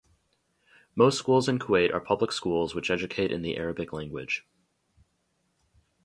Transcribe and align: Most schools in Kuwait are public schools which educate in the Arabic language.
Most 0.95 1.19
schools 1.19 1.47
in 1.47 1.59
Kuwait 1.59 1.93
are 1.93 1.99
public 1.99 2.31
schools 2.31 2.73
which 2.73 2.89
educate 2.89 3.31
in 3.31 3.43
the 3.43 3.55
Arabic 3.55 3.93
language. 3.93 4.47